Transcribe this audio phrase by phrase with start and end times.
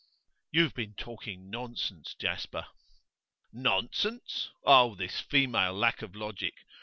[0.51, 2.65] 'You have been talking nonsense, Jasper.'
[3.53, 4.49] 'Nonsense?
[4.63, 6.55] Oh, this female lack of logic!